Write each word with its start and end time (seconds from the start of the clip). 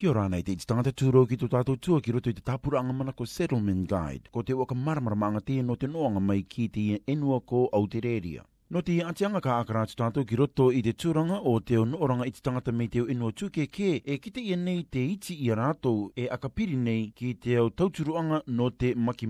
Ki 0.00 0.08
ora 0.08 0.22
nei 0.32 0.40
te 0.40 0.54
tangata 0.70 0.94
tūrou 1.00 1.26
ki 1.30 1.36
tō 1.40 1.46
tātou 1.52 1.76
tua 1.86 1.98
ki 2.04 2.12
roto 2.16 2.30
i 2.32 2.36
te 2.36 2.40
tāpuranga 2.44 2.94
mana 3.00 3.12
ko 3.16 3.26
Settlement 3.28 3.82
Guide, 3.90 4.30
ko 4.32 4.40
te 4.48 4.54
waka 4.56 4.76
maramaramanga 4.84 5.42
tēno 5.50 5.76
te 5.82 5.90
noanga 5.92 6.22
mai 6.28 6.40
ki 6.54 6.68
te 6.76 6.84
enua 7.14 7.36
ko 7.52 7.60
Aotearea. 7.78 8.46
No 8.72 8.80
te 8.86 8.96
atianga 9.04 9.42
ka 9.44 9.58
akara 9.60 9.82
atu 9.84 9.98
tātou 10.00 10.24
ki 10.30 10.38
roto 10.40 10.70
i 10.72 10.80
te 10.88 10.94
tūranga 11.04 11.42
o 11.44 11.52
te 11.70 11.76
onoranga 11.82 12.30
i 12.30 12.32
te 12.32 12.40
tangata 12.48 12.72
mei 12.80 12.88
te 12.96 13.04
o 13.04 13.10
inua 13.16 13.34
tūke 13.42 13.68
kē 13.76 13.90
e 14.00 14.18
kite 14.28 14.46
i 14.48 14.56
nei 14.62 14.80
te 14.88 15.04
iti 15.18 15.36
i 15.44 15.52
rātou 15.60 16.08
e 16.24 16.30
akapiri 16.38 16.80
nei 16.88 17.06
ki 17.20 17.34
te 17.44 17.60
au 17.60 17.68
tauturuanga 17.82 18.40
no 18.56 18.72
te 18.72 18.94
maki 19.10 19.28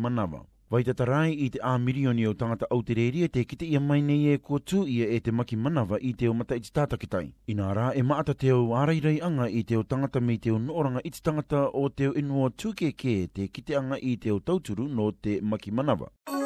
Vai 0.73 0.85
te 0.85 0.93
tarai 0.95 1.33
i 1.45 1.49
te 1.51 1.59
a 1.63 1.77
milioni 1.79 2.25
o 2.29 2.33
tangata 2.33 2.67
au 2.71 2.83
te 2.87 2.95
reiria 2.95 3.27
te 3.29 3.43
kite 3.45 3.67
ia 3.67 3.81
mai 3.81 3.99
nei 4.07 4.29
e 4.35 4.37
ko 4.39 4.61
tu 4.63 4.85
ia 4.87 5.09
e 5.17 5.19
te 5.21 5.33
maki 5.35 5.57
manawa 5.59 5.99
i 5.99 6.13
te 6.15 6.29
o 6.31 6.35
mata 6.39 6.55
i 6.55 6.63
te 6.63 6.71
tātakitai. 6.79 7.25
I 7.51 7.57
nā 7.59 7.73
rā 7.75 7.89
e 7.99 8.05
maata 8.07 8.37
te 8.39 8.53
o 8.55 8.61
arairai 8.83 9.17
anga 9.31 9.49
i 9.51 9.65
te 9.67 9.75
o 9.75 9.83
tangata 9.83 10.23
mei 10.23 10.39
te 10.39 10.55
o 10.55 10.61
nooranga 10.69 11.03
i 11.03 11.11
te 11.11 11.27
tangata 11.27 11.65
o 11.75 11.89
te 11.91 12.13
o 12.13 12.15
inua 12.23 12.53
tūkeke 12.55 13.17
te 13.35 13.51
kite 13.51 13.75
anga 13.83 13.99
i 13.99 14.15
te 14.23 14.31
o 14.31 14.39
tauturu 14.39 14.87
no 14.87 15.11
te 15.11 15.41
maki 15.43 15.75
manawa. 15.81 16.13
Mm. 16.31 16.40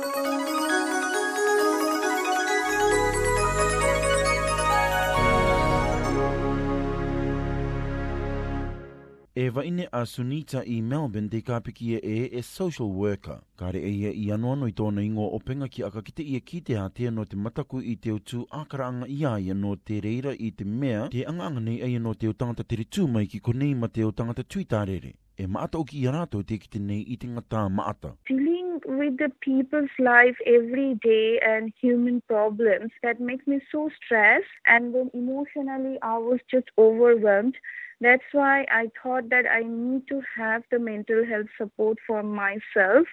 E 9.37 9.49
vaine 9.51 9.89
a 9.91 10.05
Sunita 10.05 10.61
i 10.63 10.77
Melbourne 10.81 11.27
te 11.27 11.41
kāpiki 11.43 11.97
e 11.97 11.99
e, 12.07 12.17
e 12.39 12.43
social 12.47 12.87
worker. 12.95 13.41
Ka 13.59 13.73
re 13.75 13.81
e 13.83 13.91
ia 13.91 14.13
i 14.15 14.29
anuano 14.31 14.69
i 14.71 14.75
tōna 14.81 15.03
ingo 15.03 15.25
o 15.27 15.41
penga 15.43 15.67
ki 15.67 15.83
aka 15.89 16.03
kite 16.07 16.23
ia 16.23 16.39
ki 16.39 16.61
te 16.69 16.77
hatea 16.79 17.11
no 17.11 17.25
te 17.25 17.37
mataku 17.47 17.81
i 17.83 17.97
te 17.97 18.13
utu 18.15 18.45
ākaraanga 18.61 19.09
i 19.11 19.17
aia 19.33 19.57
no 19.63 19.73
te 19.91 19.99
reira 20.07 20.37
i 20.39 20.53
te 20.55 20.65
mea 20.77 21.09
te 21.17 21.25
anganga 21.33 21.65
nei 21.67 21.81
aia 21.83 21.99
no 22.05 22.13
te 22.15 22.31
o 22.31 22.37
tangata 22.45 22.63
tere 22.63 22.87
tū 22.99 23.09
mai 23.17 23.27
ki 23.33 23.43
konei 23.49 23.73
ma 23.81 23.91
te 23.91 24.07
o 24.07 24.13
tangata 24.13 24.47
tuitārere. 24.55 25.11
E 25.35 25.47
maata 25.51 25.83
o 25.83 25.85
ki 25.91 25.99
ia 26.05 26.13
rātou 26.15 26.47
te 26.47 26.55
kite 26.67 26.79
nei 26.87 27.03
i 27.03 27.19
te 27.19 27.27
ngatā 27.35 27.65
maata. 27.81 28.15
Dealing 28.31 28.79
with 29.01 29.17
the 29.19 29.33
people's 29.49 29.99
life 29.99 30.39
every 30.47 30.95
day 31.11 31.41
and 31.43 31.73
human 31.83 32.23
problems 32.31 32.93
that 33.03 33.19
makes 33.19 33.49
me 33.49 33.59
so 33.73 33.89
stressed 33.99 34.63
and 34.67 34.95
then 34.95 35.11
emotionally 35.13 35.99
I 36.03 36.19
was 36.19 36.39
just 36.55 36.71
overwhelmed. 36.79 37.59
That's 38.05 38.31
why 38.33 38.65
I 38.83 38.89
thought 39.03 39.31
that 39.35 39.47
I 39.59 39.63
need 39.65 40.03
to 40.09 40.21
have 40.37 40.63
the 40.71 40.79
mental 40.79 41.25
health 41.31 41.49
support 41.57 41.97
for 42.07 42.23
myself 42.23 43.07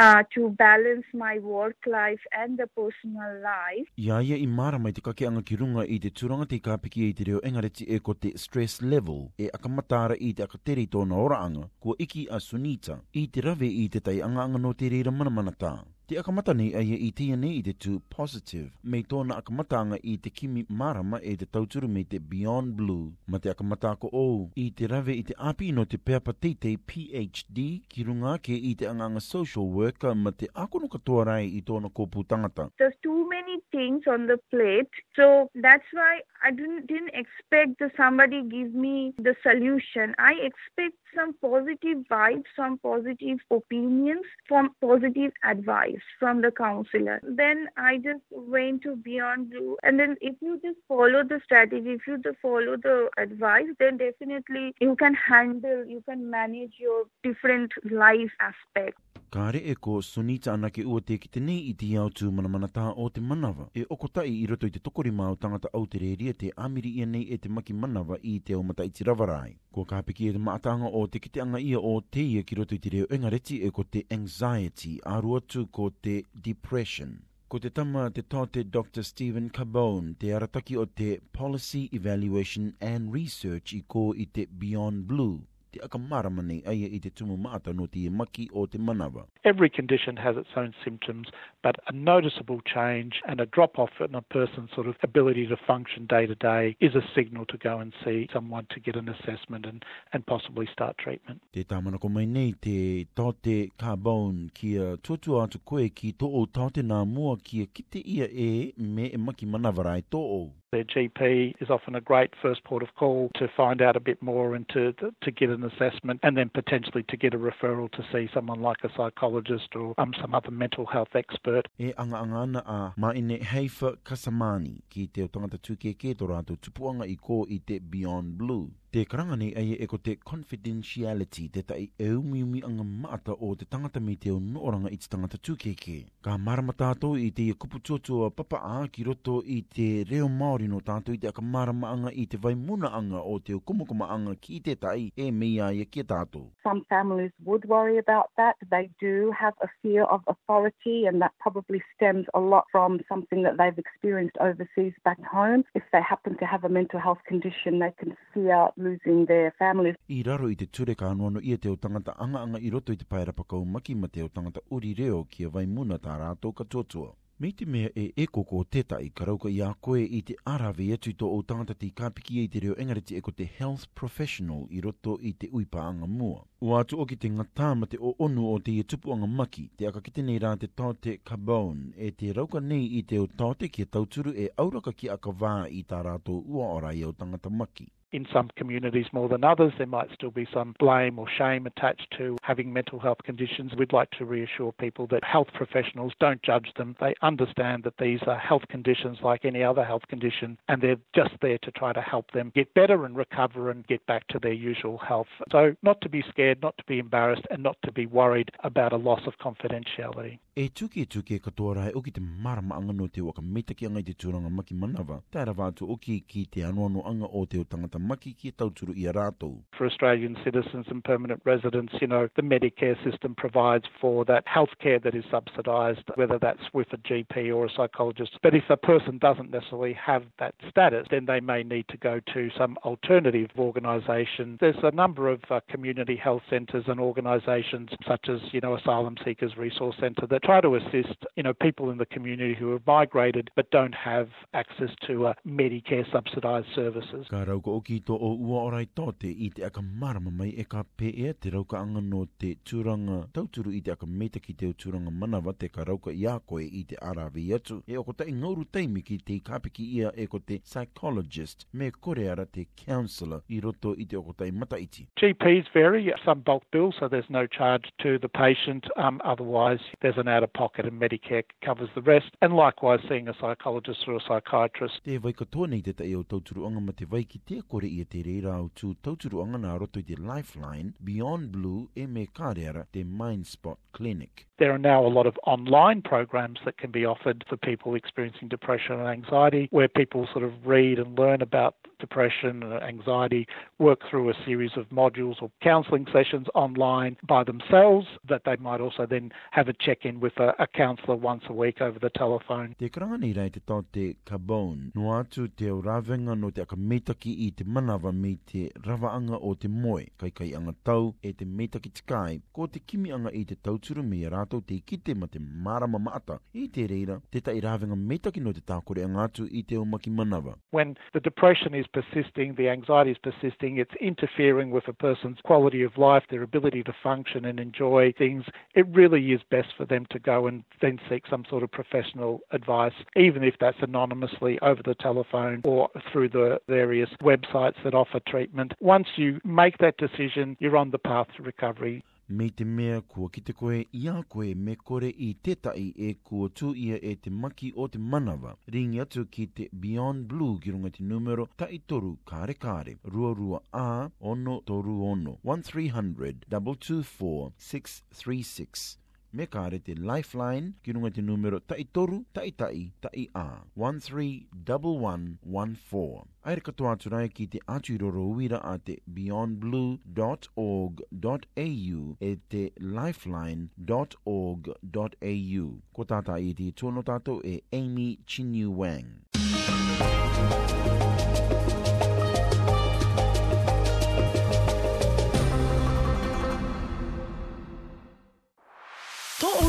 uh, 0.00 0.22
to 0.34 0.48
balance 0.50 1.04
my 1.12 1.38
work 1.40 1.76
life 1.86 2.24
and 2.42 2.56
the 2.58 2.66
personal 2.80 3.30
life. 3.44 3.86
ya 3.96 4.22
ia 4.22 4.36
i 4.36 4.46
mara 4.60 4.78
mai 4.84 4.92
te 4.98 5.04
kake 5.08 5.22
anga 5.30 5.42
ki 5.50 5.58
runga 5.62 5.84
i 5.96 5.98
te 6.04 6.14
turanga 6.20 6.48
te 6.54 6.60
kāpiki 6.68 7.04
e 7.08 7.12
te 7.18 7.28
reo 7.30 7.42
engareti 7.50 7.88
e 7.96 7.98
ko 8.08 8.16
te 8.24 8.32
stress 8.46 8.78
level 8.94 9.20
e 9.46 9.50
akamata 9.58 10.00
ra 10.14 10.20
i 10.30 10.32
te 10.38 10.46
akateri 10.48 10.86
tōna 10.96 11.20
oraanga 11.26 11.68
kua 11.84 11.98
iki 12.06 12.24
a 12.30 12.40
Sunita 12.48 12.96
i 13.24 13.26
te 13.36 13.46
rave 13.48 13.68
i 13.70 13.86
te 13.96 14.04
tai 14.08 14.16
anga 14.30 14.46
anga 14.48 14.64
no 14.68 14.72
te 14.82 14.94
reira 14.96 15.18
manamana 15.22 15.58
tā. 15.66 15.74
Te 16.12 16.18
akamata 16.20 16.52
ni 16.54 16.66
aia 16.76 16.96
i 17.00 17.08
tia 17.18 17.36
nei 17.40 17.54
i 17.56 17.60
te 17.66 17.72
tū 17.84 17.94
positive. 18.16 18.66
Me 18.92 18.98
tōna 19.12 19.38
akamataanga 19.40 19.96
i 20.12 20.18
te 20.24 20.28
kimi 20.38 20.66
marama 20.80 21.16
e 21.30 21.30
te 21.40 21.46
tauturu 21.54 21.88
me 21.88 22.02
te 22.10 22.18
Beyond 22.32 22.74
Blue. 22.80 23.06
Ma 23.30 23.38
te 23.40 23.48
akamata 23.52 23.94
ko 24.02 24.10
ou. 24.20 24.50
I 24.60 24.66
te 24.76 24.90
rave 24.92 25.14
i 25.14 25.22
te 25.30 25.36
api 25.50 25.70
no 25.72 25.86
te 25.88 25.96
peapa 25.96 26.34
te 26.38 26.74
PhD 26.92 27.62
ki 27.94 28.04
runga 28.10 28.34
ke 28.44 28.52
i 28.52 28.74
te 28.76 28.90
anganga 28.92 29.22
social 29.30 29.70
worker 29.78 30.12
ma 30.24 30.34
te 30.36 30.50
akono 30.64 30.90
katoa 30.96 31.24
rai 31.30 31.46
i 31.58 31.62
tōna 31.72 31.88
kōpū 31.88 32.26
tangata. 32.28 32.68
There's 32.78 32.98
too 33.08 33.24
many 33.32 33.56
things 33.72 34.04
on 34.06 34.26
the 34.26 34.36
plate. 34.50 34.92
So 35.16 35.48
that's 35.64 35.88
why 35.92 36.20
I 36.44 36.50
didn't, 36.50 36.88
didn't 36.88 37.14
expect 37.14 37.78
that 37.80 37.96
somebody 37.96 38.42
give 38.52 38.74
me 38.74 39.14
the 39.16 39.34
solution. 39.42 40.14
I 40.18 40.32
expect 40.50 40.98
some 41.16 41.32
positive 41.40 42.04
vibes, 42.10 42.48
some 42.54 42.76
positive 42.78 43.38
opinions, 43.50 44.24
some 44.48 44.70
positive 44.80 45.32
advice. 45.42 46.01
from 46.18 46.40
the 46.42 46.50
counselor. 46.50 47.20
Then 47.22 47.68
I 47.76 47.96
just 47.98 48.22
went 48.30 48.82
to 48.82 48.96
Beyond 48.96 49.50
Blue. 49.50 49.76
And 49.82 49.98
then 49.98 50.16
if 50.20 50.34
you 50.40 50.60
just 50.64 50.78
follow 50.88 51.22
the 51.24 51.40
strategy, 51.44 51.90
if 51.90 52.06
you 52.06 52.18
just 52.18 52.38
follow 52.40 52.76
the 52.76 53.08
advice, 53.18 53.66
then 53.78 53.96
definitely 53.98 54.74
you 54.80 54.96
can 54.96 55.14
handle, 55.14 55.84
you 55.86 56.02
can 56.08 56.30
manage 56.30 56.72
your 56.78 57.04
different 57.22 57.72
life 57.90 58.30
aspects. 58.40 59.00
Ka 59.32 59.50
re 59.50 59.60
e 59.64 59.74
ko 59.74 60.02
Sunita 60.04 60.52
anake 60.52 60.82
ua 60.84 61.00
te 61.00 61.16
kite 61.18 61.40
nei 61.40 61.60
i 61.68 61.70
te 61.80 61.86
iau 61.90 62.10
tū 62.18 62.26
mana 62.38 62.68
tā 62.78 62.82
o 63.04 63.06
te 63.08 63.20
manawa. 63.28 63.64
E 63.82 63.86
okotai 63.94 64.24
i 64.30 64.44
roto 64.50 64.68
i 64.68 64.72
te 64.74 64.80
tokori 64.88 65.08
māu 65.20 65.38
tangata 65.40 65.70
au 65.72 65.86
te 65.88 66.00
reiria 66.02 66.34
te 66.36 66.50
amiri 66.66 66.90
ia 66.98 67.06
nei 67.08 67.24
e 67.32 67.38
te 67.40 67.48
maki 67.48 67.72
manawa 67.84 68.18
i 68.22 68.34
te 68.44 68.54
o 68.54 68.60
mata 68.70 68.84
i 68.84 68.90
te 68.98 69.06
ravarai. 69.08 69.54
Ko 69.72 69.86
ka 69.92 70.02
piki 70.02 70.28
e 70.28 70.32
te 70.36 70.42
maatanga 70.48 70.90
o 70.92 71.06
te 71.14 71.18
kite 71.28 71.40
anga 71.46 71.60
ia 71.70 71.80
o 71.80 71.94
te 72.02 72.24
ia 72.34 72.42
ki 72.44 72.58
roto 72.60 72.76
i 72.76 72.78
te 72.84 72.92
reo 72.98 73.06
engareti 73.16 73.56
e 73.64 73.70
ko 73.78 73.84
te 73.96 74.02
anxiety, 74.18 74.92
a 75.00 75.16
rua 75.24 75.40
tū 75.40 75.64
ko 75.78 75.88
te 76.04 76.18
depression. 76.50 77.14
Ko 77.48 77.58
te 77.64 77.70
tama 77.80 78.10
te 78.12 78.26
tā 78.34 78.44
te 78.52 78.66
Dr. 78.76 79.00
Stephen 79.14 79.48
Cabone, 79.48 80.12
te 80.20 80.36
arataki 80.40 80.76
o 80.76 80.84
te 80.84 81.08
Policy 81.40 81.86
Evaluation 82.02 82.68
and 82.94 83.16
Research 83.20 83.72
i 83.72 83.80
ko 83.96 84.10
i 84.12 84.28
te 84.28 84.44
Beyond 84.58 85.06
Blue 85.14 85.34
te 85.72 85.80
akamaramani 85.84 86.60
aia 86.68 86.88
i 86.92 86.98
te 87.00 87.10
tumu 87.10 87.36
maata 87.40 87.72
no 87.72 87.86
te 87.88 88.04
maki 88.10 88.48
o 88.54 88.66
te 88.66 88.78
manawa. 88.78 89.24
Every 89.48 89.70
condition 89.70 90.16
has 90.20 90.36
its 90.36 90.50
own 90.56 90.74
symptoms, 90.84 91.28
but 91.62 91.76
a 91.88 91.92
noticeable 91.92 92.60
change 92.74 93.20
and 93.26 93.40
a 93.40 93.46
drop 93.46 93.78
off 93.78 93.94
in 94.04 94.14
a 94.14 94.20
person's 94.22 94.70
sort 94.74 94.86
of 94.86 94.96
ability 95.02 95.46
to 95.46 95.56
function 95.56 96.06
day 96.06 96.26
to 96.26 96.34
day 96.34 96.76
is 96.80 96.94
a 96.94 97.04
signal 97.14 97.46
to 97.46 97.56
go 97.56 97.78
and 97.78 97.92
see 98.04 98.28
someone 98.34 98.66
to 98.74 98.80
get 98.80 98.96
an 98.96 99.08
assessment 99.08 99.66
and, 99.66 99.84
and 100.12 100.26
possibly 100.26 100.68
start 100.72 100.96
treatment. 100.98 101.40
Te 101.52 101.64
ko 101.64 102.08
mai 102.08 102.26
nei 102.26 102.52
te 102.66 102.76
tāte 103.22 103.54
carbon 103.78 104.50
kia 104.54 104.96
tūtu 105.08 105.40
atu 105.42 105.62
koe 105.72 105.88
ki 105.88 106.12
tō 106.22 106.28
o 106.28 106.44
tāte 106.46 106.84
nā 106.84 107.04
mua 107.16 107.36
kia 107.42 107.66
kite 107.72 108.02
ia 108.04 108.28
e 108.48 108.74
me 108.76 109.06
e 109.08 109.16
maki 109.28 109.46
manawarai 109.56 110.04
tō 110.16 110.20
o. 110.20 110.42
Their 110.72 110.84
GP 110.84 111.60
is 111.60 111.68
often 111.68 111.94
a 111.96 112.00
great 112.00 112.30
first 112.40 112.64
port 112.64 112.82
of 112.82 112.88
call 112.94 113.30
to 113.34 113.46
find 113.54 113.82
out 113.82 113.94
a 113.94 114.00
bit 114.00 114.22
more 114.22 114.54
and 114.54 114.66
to 114.70 114.94
to 115.20 115.30
get 115.30 115.50
an 115.50 115.64
assessment, 115.64 116.20
and 116.22 116.34
then 116.34 116.48
potentially 116.48 117.02
to 117.10 117.16
get 117.18 117.34
a 117.34 117.38
referral 117.38 117.90
to 117.92 118.02
see 118.10 118.26
someone 118.32 118.62
like 118.62 118.78
a 118.82 118.88
psychologist 118.96 119.76
or 119.76 119.92
um, 119.98 120.14
some 120.18 120.34
other 120.34 120.50
mental 120.50 120.86
health 120.86 121.14
expert. 121.14 121.68
E 121.78 121.92
anga 121.98 122.16
anga 122.16 122.36
ana 122.36 122.58
a 122.60 122.94
ma 122.96 123.10
ine 123.10 123.38
heifa 123.52 123.98
kasamani 124.02 124.80
ki 124.88 125.08
te 125.08 125.24
o 125.24 125.28
tangata 125.28 125.58
tuke 125.60 125.90
ke 126.04 126.16
tō 126.22 126.30
rātou 126.32 126.56
tupuanga 126.58 127.04
i 127.04 127.18
ko 127.20 127.44
i 127.52 127.60
te 127.66 127.78
Beyond 127.80 128.38
Blue. 128.38 128.70
Te 128.92 129.04
karanga 129.08 129.38
nei 129.40 129.72
e 129.80 129.86
ko 129.88 129.96
te 130.06 130.12
confidentiality 130.28 131.46
te 131.54 131.62
tai 131.70 131.84
e 131.96 132.06
umi 132.12 132.42
anga 132.68 132.84
maata 132.84 133.32
o 133.46 133.54
te 133.56 133.64
tangata 133.64 134.00
me 134.04 134.16
te 134.20 134.28
o 134.28 134.34
nooranga 134.36 134.90
i 134.92 134.98
te 135.00 135.08
tangata 135.08 135.38
tūkeke. 135.40 135.94
Ka 136.20 136.34
marama 136.36 136.74
tātou 136.76 137.16
i 137.16 137.30
te 137.38 137.46
kupu 137.56 137.80
tōtua 137.88 138.28
papa 138.36 138.60
a 138.62 138.82
ki 138.92 139.06
roto 139.08 139.38
i 139.54 139.62
te 139.74 139.86
reo 140.10 140.26
Māori 140.28 140.68
no 140.68 140.80
tātou 140.84 141.16
i 141.16 141.20
te 141.22 141.30
aka 141.30 141.40
marama 141.40 141.88
anga 141.88 142.12
i 142.12 142.26
te 142.28 142.36
vai 142.36 142.52
muna 142.52 142.90
anga 143.00 143.22
o 143.24 143.38
te 143.40 143.56
o 143.56 143.62
kumukuma 143.64 144.10
anga 144.12 144.34
ki 144.36 144.60
te 144.68 144.76
tai 144.84 145.08
e 145.16 145.30
mei 145.32 145.54
aia 145.70 145.88
ki 145.88 146.04
tātou. 146.12 146.44
Some 146.68 146.84
families 146.92 147.32
would 147.46 147.64
worry 147.72 147.96
about 147.96 148.28
that. 148.36 148.56
They 148.70 148.90
do 149.00 149.32
have 149.32 149.54
a 149.62 149.68
fear 149.80 150.04
of 150.04 150.20
authority 150.28 151.06
and 151.06 151.22
that 151.22 151.32
probably 151.40 151.82
stems 151.96 152.26
a 152.34 152.40
lot 152.40 152.66
from 152.70 153.00
something 153.08 153.42
that 153.48 153.56
they've 153.56 153.78
experienced 153.86 154.36
overseas 154.38 154.92
back 155.02 155.16
home. 155.24 155.64
If 155.74 155.82
they 155.94 156.02
happen 156.02 156.36
to 156.36 156.44
have 156.44 156.64
a 156.64 156.68
mental 156.68 157.00
health 157.00 157.24
condition, 157.26 157.78
they 157.78 157.94
can 157.96 158.14
fear 158.34 158.68
losing 158.82 159.26
their 159.26 159.52
families. 159.58 159.94
I 160.08 160.22
raro 160.22 160.48
i 160.50 160.56
te 160.56 160.66
ture 160.66 160.94
ka 160.94 161.10
anuano 161.10 161.40
i 161.42 161.56
te 161.58 161.70
o 161.70 161.76
tangata 161.76 162.18
anga 162.18 162.40
anga 162.40 162.58
i 162.58 162.70
roto 162.70 162.92
i 162.92 162.96
te 162.96 163.04
pairapa 163.04 163.44
kaumaki 163.44 163.94
ma 163.94 164.08
te 164.08 164.22
o 164.24 164.28
tangata 164.28 164.60
uri 164.70 164.94
reo 164.94 165.24
kia 165.24 165.48
vai 165.48 165.66
muna 165.66 165.98
tā 165.98 166.16
rātou 166.22 166.52
katoatua. 166.52 167.12
Me 167.42 167.50
te 167.52 167.64
mea 167.66 167.88
e 167.98 168.04
eko 168.22 168.44
ko 168.46 168.60
teta 168.64 169.00
i 169.02 169.08
karauka 169.10 169.50
i 169.50 169.56
a 169.66 169.70
koe 169.74 170.02
i 170.02 170.20
te 170.22 170.36
arawe 170.46 170.84
atu 170.94 171.12
to 171.18 171.30
o 171.36 171.40
tangata 171.42 171.74
ti 171.78 171.88
kāpiki 172.00 172.42
e 172.42 172.48
te 172.48 172.60
reo 172.64 172.74
e 172.78 173.20
ko 173.20 173.30
te 173.30 173.44
health 173.58 173.86
professional 173.94 174.66
i 174.70 174.80
roto 174.80 175.18
i 175.20 175.32
te 175.32 175.48
uipaanga 175.52 176.06
mua. 176.06 176.44
O 176.60 176.76
atu 176.78 177.00
o 177.00 177.06
ki 177.06 177.16
te 177.16 177.28
ngatā 177.28 177.74
ma 177.78 177.86
te 177.86 177.98
o 178.00 178.14
onu 178.18 178.48
o 178.52 178.58
te 178.60 178.78
anga 179.12 179.26
maki, 179.26 179.70
te 179.76 179.86
aka 179.86 180.00
kite 180.00 180.22
nei 180.22 180.38
rā 180.38 180.56
te 180.58 180.68
te 181.00 181.18
carbon, 181.24 181.92
e 181.96 182.12
te 182.12 182.32
rauka 182.32 182.60
nei 182.60 182.98
i 182.98 183.02
te 183.02 183.18
o 183.18 183.26
taute 183.26 183.68
ki 183.68 183.84
tauturu 183.86 184.30
e 184.36 184.50
auraka 184.56 184.92
ki 184.92 185.08
aka 185.10 185.30
wā 185.30 185.68
i 185.70 185.82
tā 185.82 186.04
rātou 186.04 186.44
ua 186.46 186.70
ora 186.78 186.92
i 186.94 187.02
o 187.04 187.12
tangata 187.12 187.50
maki. 187.50 187.88
in 188.12 188.26
some 188.32 188.50
communities 188.56 189.06
more 189.12 189.28
than 189.28 189.42
others. 189.42 189.72
There 189.78 189.86
might 189.86 190.12
still 190.14 190.30
be 190.30 190.46
some 190.52 190.74
blame 190.78 191.18
or 191.18 191.26
shame 191.28 191.66
attached 191.66 192.14
to 192.18 192.36
having 192.42 192.72
mental 192.72 192.98
health 192.98 193.18
conditions. 193.24 193.72
We'd 193.76 193.92
like 193.92 194.10
to 194.12 194.24
reassure 194.24 194.72
people 194.72 195.06
that 195.08 195.24
health 195.24 195.48
professionals 195.54 196.12
don't 196.20 196.42
judge 196.42 196.70
them. 196.76 196.96
They 197.00 197.14
understand 197.22 197.84
that 197.84 197.96
these 197.98 198.20
are 198.26 198.38
health 198.38 198.68
conditions 198.68 199.18
like 199.22 199.44
any 199.44 199.62
other 199.64 199.84
health 199.84 200.06
condition, 200.08 200.58
and 200.68 200.82
they're 200.82 201.00
just 201.14 201.30
there 201.40 201.58
to 201.58 201.70
try 201.70 201.92
to 201.92 202.00
help 202.02 202.30
them 202.32 202.52
get 202.54 202.74
better 202.74 203.04
and 203.06 203.16
recover 203.16 203.70
and 203.70 203.86
get 203.86 204.04
back 204.06 204.28
to 204.28 204.38
their 204.38 204.52
usual 204.52 204.98
health. 204.98 205.26
So, 205.50 205.74
not 205.82 206.00
to 206.02 206.08
be 206.08 206.22
scared, 206.28 206.62
not 206.62 206.76
to 206.78 206.84
be 206.86 206.98
embarrassed, 206.98 207.46
and 207.50 207.62
not 207.62 207.76
to 207.84 207.92
be 207.92 208.06
worried 208.06 208.50
about 208.62 208.92
a 208.92 208.96
loss 208.96 209.22
of 209.26 209.38
confidentiality. 209.38 210.38
E 210.56 210.68
tuki 210.70 211.06
tuki 211.06 211.38
katoa 211.40 211.74
rai 211.76 211.92
ki 212.04 212.10
te 212.10 212.20
marama 212.20 212.76
anga 212.76 212.92
no 212.92 213.06
te 213.06 213.20
waka 213.22 213.40
metaki 213.42 213.86
anga 213.86 214.00
i 214.00 214.02
te 214.02 214.12
tūranga 214.12 214.50
maki 214.52 214.74
manawa, 214.76 215.22
tērā 215.32 215.54
vātu 215.56 215.88
o 215.90 215.96
ki 215.96 216.22
te 216.52 216.60
anuanu 216.68 217.06
anga 217.08 217.26
o 217.32 217.44
te 217.46 217.56
o 217.58 217.64
tangata 217.64 217.98
ki 218.18 218.52
tauturu 218.52 218.94
i 218.96 219.06
a 219.06 219.12
rātou. 219.12 219.62
For 219.76 219.86
Australian 219.86 220.36
citizens 220.44 220.86
and 220.88 221.02
permanent 221.04 221.40
residents, 221.44 221.92
you 222.00 222.06
know, 222.06 222.28
the 222.36 222.42
Medicare 222.42 222.96
system 223.08 223.34
provides 223.34 223.84
for 224.00 224.24
that 224.26 224.46
health 224.46 224.70
care 224.80 224.98
that 225.00 225.14
is 225.14 225.24
subsidised, 225.30 226.02
whether 226.16 226.38
that's 226.38 226.72
with 226.72 226.88
a 226.92 226.98
GP 226.98 227.54
or 227.54 227.66
a 227.66 227.70
psychologist. 227.74 228.38
But 228.42 228.54
if 228.54 228.64
a 228.68 228.76
person 228.76 229.18
doesn't 229.18 229.50
necessarily 229.50 229.94
have 229.94 230.24
that 230.38 230.54
status, 230.68 231.06
then 231.10 231.26
they 231.26 231.40
may 231.40 231.62
need 231.62 231.86
to 231.88 231.96
go 231.96 232.20
to 232.34 232.48
some 232.58 232.76
alternative 232.84 233.50
organisation. 233.58 234.58
There's 234.60 234.78
a 234.82 234.90
number 234.94 235.28
of 235.28 235.40
uh, 235.50 235.60
community 235.68 236.16
health 236.16 236.42
centres 236.50 236.84
and 236.86 237.00
organisations 237.00 237.90
such 238.06 238.28
as, 238.28 238.40
you 238.52 238.60
know, 238.60 238.76
Asylum 238.76 239.16
Seekers 239.24 239.56
Resource 239.56 239.96
Centre 240.00 240.26
that 240.30 240.42
try 240.42 240.60
to 240.60 240.74
assist, 240.76 241.16
you 241.36 241.42
know, 241.42 241.54
people 241.54 241.90
in 241.90 241.98
the 241.98 242.06
community 242.06 242.54
who 242.58 242.70
have 242.72 242.86
migrated 242.86 243.50
but 243.56 243.70
don't 243.70 243.94
have 243.94 244.28
access 244.54 244.90
to 245.06 245.26
uh, 245.28 245.34
Medicare 245.46 246.04
subsidised 246.12 246.66
services. 246.74 247.26
Ka 247.30 247.42
rau 247.44 247.60
ko 247.60 247.74
oki 247.74 247.91
ki 247.92 247.98
tō 248.08 248.14
o 248.16 248.28
ua 248.48 248.62
orai 248.68 248.86
tō 248.96 249.04
te 249.20 249.28
i 249.28 249.50
te 249.52 249.64
aka 249.66 249.82
marama 249.82 250.30
mai 250.32 250.48
e 250.56 250.64
ka 250.64 250.80
pē 251.00 251.10
e 251.28 251.32
te 251.34 251.50
rauka 251.52 251.76
anga 251.76 252.00
no 252.04 252.22
te 252.40 252.54
tūranga 252.68 253.18
tauturu 253.36 253.72
i 253.76 253.82
te 253.84 253.92
aka 253.92 254.06
meta 254.08 254.40
ki 254.40 254.54
te 254.62 254.70
tūranga 254.84 255.10
manawa 255.12 255.52
te 255.52 255.68
ka 255.68 255.84
rauka 255.84 256.14
i 256.16 256.22
koe 256.48 256.64
i 256.64 256.84
te 256.88 256.96
arawi 257.08 257.44
atu. 257.56 257.80
E 257.86 257.96
oko 258.00 258.14
tai 258.16 258.32
ngauru 258.32 258.64
teimi 258.64 259.02
ki 259.04 259.18
te 259.28 259.36
kapiki 259.40 259.84
ia 259.98 260.12
e 260.16 260.26
ko 260.26 260.38
te 260.40 260.58
psychologist 260.64 261.66
me 261.74 261.90
kore 261.92 262.26
ara 262.32 262.46
te 262.46 262.64
counsellor 262.84 263.42
i 263.52 263.60
roto 263.60 263.92
i 264.00 264.06
te 264.06 264.16
oko 264.16 264.32
tai 264.40 264.50
mata 264.52 264.78
iti. 264.80 265.04
GPs 265.20 265.68
vary, 265.74 266.08
some 266.24 266.40
bulk 266.40 266.62
bills 266.72 266.94
so 266.98 267.08
there's 267.08 267.28
no 267.28 267.46
charge 267.46 267.90
to 268.00 268.18
the 268.18 268.28
patient 268.28 268.86
um, 268.96 269.20
otherwise 269.22 269.84
there's 270.00 270.16
an 270.18 270.28
out 270.28 270.42
of 270.42 270.52
pocket 270.54 270.86
and 270.86 270.98
Medicare 270.98 271.44
covers 271.62 271.90
the 271.94 272.00
rest 272.08 272.30
and 272.40 272.56
likewise 272.56 273.00
seeing 273.08 273.28
a 273.28 273.34
psychologist 273.38 274.04
or 274.08 274.16
a 274.16 274.24
psychiatrist. 274.26 275.02
Te 275.04 275.18
vai 275.18 275.34
nei 275.68 275.82
te 275.82 275.92
tai 275.92 276.14
o 276.14 276.22
tauturu 276.24 276.66
anga 276.66 276.80
ma 276.80 276.92
te 276.96 277.04
vai 277.04 277.24
ki 277.26 277.40
ore 277.82 277.88
i 277.90 278.04
te 278.06 278.20
reira 278.26 278.52
au 278.58 278.68
tū 278.80 278.88
tauturu 279.06 279.40
angana 279.44 279.72
roto 279.82 279.98
i 279.98 280.04
te 280.10 280.14
Lifeline 280.26 280.94
Beyond 281.08 281.50
Blue 281.56 281.88
e 281.94 282.06
me 282.16 282.24
kārera 282.40 282.86
te 282.96 283.04
Mindspot 283.22 283.78
Clinic. 283.98 284.46
There 284.62 284.70
are 284.72 284.78
now 284.78 285.04
a 285.04 285.08
lot 285.18 285.26
of 285.26 285.36
online 285.44 286.02
programs 286.02 286.60
that 286.64 286.76
can 286.78 286.92
be 286.92 287.04
offered 287.04 287.44
for 287.48 287.56
people 287.56 287.96
experiencing 287.96 288.46
depression 288.46 288.92
and 288.92 289.08
anxiety, 289.08 289.66
where 289.72 289.88
people 289.88 290.28
sort 290.32 290.44
of 290.44 290.52
read 290.64 291.00
and 291.00 291.18
learn 291.18 291.42
about 291.42 291.74
depression 291.98 292.62
and 292.62 292.74
anxiety, 292.84 293.46
work 293.80 294.02
through 294.08 294.28
a 294.30 294.34
series 294.46 294.70
of 294.76 294.88
modules 294.90 295.42
or 295.42 295.50
counseling 295.62 296.06
sessions 296.12 296.46
online 296.54 297.16
by 297.26 297.42
themselves, 297.42 298.06
that 298.28 298.42
they 298.44 298.54
might 298.56 298.80
also 298.80 299.04
then 299.04 299.32
have 299.50 299.66
a 299.68 299.72
check 299.72 300.04
in 300.04 300.20
with 300.20 300.36
a, 300.38 300.52
a 300.60 300.66
counselor 300.68 301.16
once 301.16 301.42
a 301.48 301.52
week 301.52 301.80
over 301.80 301.98
the 301.98 302.10
telephone. 302.10 302.76
Te 302.78 302.88
karangani 302.88 303.32
rei 303.36 303.48
te 303.50 303.60
tau 303.66 303.82
te 303.92 304.16
carbon, 304.24 304.92
no 304.94 305.10
atu 305.18 305.48
te 305.56 305.64
ravenga 305.66 306.38
no 306.38 306.50
te 306.50 306.60
akamitaki 306.62 307.34
i 307.46 307.50
te 307.50 307.64
manawa 307.64 308.12
me 308.14 308.38
te 308.46 308.70
ravaanga 308.80 309.40
o 309.42 309.54
te 309.54 309.66
moe, 309.68 310.06
kai 310.18 310.30
kai 310.30 310.50
anga 310.60 310.74
tau 310.84 311.16
e 311.20 311.32
te 311.32 311.44
metaki 311.44 311.90
tikai, 311.98 312.40
ko 312.52 312.66
te 312.66 312.78
kimianga 312.80 313.32
i 313.34 313.42
te 313.44 313.54
tauturu 313.56 314.04
me 314.06 314.24
rata 314.28 314.51
tātou 314.60 314.96
te 315.04 315.14
ma 315.16 315.26
te 315.32 315.38
marama 315.40 315.98
maata 315.98 316.36
i 316.54 316.66
te 316.68 316.84
reira 316.86 317.16
te 317.32 317.40
tai 317.40 317.54
rāwenga 317.64 317.96
metaki 317.96 318.42
no 318.44 318.52
te 318.52 318.60
tākore 318.68 319.02
i 319.02 319.62
te 319.62 319.76
omaki 319.76 320.10
manawa. 320.12 320.56
When 320.70 320.96
the 321.14 321.20
depression 321.20 321.74
is 321.74 321.86
persisting, 321.86 322.54
the 322.56 322.68
anxiety 322.68 323.12
is 323.12 323.18
persisting, 323.18 323.78
it's 323.78 323.94
interfering 324.00 324.70
with 324.70 324.88
a 324.88 324.92
person's 324.92 325.38
quality 325.44 325.82
of 325.82 325.96
life, 325.98 326.24
their 326.30 326.42
ability 326.42 326.82
to 326.84 326.94
function 327.02 327.44
and 327.44 327.58
enjoy 327.60 328.12
things, 328.18 328.44
it 328.74 328.86
really 328.88 329.32
is 329.32 329.40
best 329.50 329.68
for 329.76 329.86
them 329.86 330.06
to 330.10 330.18
go 330.18 330.46
and 330.46 330.64
then 330.80 330.98
seek 331.08 331.24
some 331.30 331.44
sort 331.48 331.62
of 331.62 331.70
professional 331.70 332.40
advice, 332.50 332.92
even 333.16 333.42
if 333.44 333.54
that's 333.60 333.78
anonymously 333.82 334.58
over 334.60 334.82
the 334.84 334.94
telephone 334.96 335.60
or 335.64 335.88
through 336.12 336.28
the 336.28 336.58
various 336.68 337.08
websites 337.22 337.82
that 337.84 337.94
offer 337.94 338.20
treatment. 338.28 338.72
Once 338.80 339.06
you 339.16 339.40
make 339.44 339.78
that 339.78 339.96
decision, 339.96 340.56
you're 340.60 340.76
on 340.76 340.90
the 340.90 340.98
path 340.98 341.28
to 341.36 341.42
recovery. 341.42 342.02
Me 342.32 342.48
te 342.50 342.64
mea 342.64 343.00
kua 343.12 343.28
kite 343.30 343.52
koe 343.56 343.78
i 344.00 344.02
a 344.10 344.12
koe 344.34 344.52
me 344.66 344.76
kore 344.90 345.08
i 345.24 345.26
tetai 345.48 345.82
e 346.06 346.12
kua 346.28 346.48
tu 346.60 346.70
ia 346.84 346.96
e 347.10 347.12
te 347.26 347.30
maki 347.42 347.72
o 347.84 347.88
te 347.96 348.00
manawa. 348.12 348.54
Ringi 348.76 349.02
atu 349.04 349.26
ki 349.34 349.46
te 349.58 349.66
Beyond 349.82 350.24
Blue 350.32 350.56
ki 350.62 350.72
runga 350.74 350.92
te 350.96 351.04
numero 351.10 351.46
ta 351.60 351.68
toru 351.92 352.14
kare 352.32 352.54
kare. 352.64 352.96
Rua 353.16 353.34
rua 353.42 353.60
a 353.84 354.08
ono 354.34 354.56
toru 354.72 354.96
ono. 355.10 355.36
1300 355.44 356.32
224 356.56 357.52
636 357.60 358.90
me 359.38 359.46
ka 359.52 359.60
re 359.72 359.78
te 359.84 359.94
Lifeline 360.08 360.66
ki 360.84 360.90
runga 360.96 361.10
te 361.18 361.22
numero 361.28 361.58
tai 361.72 361.84
toru, 361.98 362.16
tai 362.34 362.50
tai, 362.62 362.80
tai 363.04 363.22
a. 363.42 363.44
131114. 363.78 366.26
Aere 366.44 366.56
rekatoa 366.60 366.92
turai 367.04 367.28
ki 367.38 367.46
te 367.54 367.60
atiroro 367.76 368.24
uira 368.34 368.58
a 368.74 368.76
te 368.90 368.96
beyondblue.org.au 369.18 371.98
e 372.30 372.34
te 372.54 372.62
lifeline.org.au. 373.00 375.64
Ko 376.00 376.06
tata 376.14 376.34
i 376.34 376.34
e 376.52 376.54
te 376.60 376.68
tono 376.84 377.04
tato 377.12 377.38
e 377.54 377.56
Amy 377.80 378.08
Chinyu 378.28 378.74
Wang. 378.84 379.31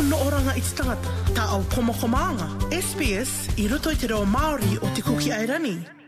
no 0.10 0.18
oranga 0.28 0.54
i 0.56 0.62
te 0.62 0.76
tangata. 0.76 1.10
Ta 1.36 1.44
au 1.54 1.64
komokomaanga. 1.76 2.48
SBS 2.72 3.32
i 3.58 3.68
roto 3.68 3.92
i 3.92 3.96
te 3.96 4.08
reo 4.08 4.26
Māori 4.26 4.78
o 4.82 4.92
te 4.96 5.02
kuki 5.02 5.32
airani. 5.32 6.03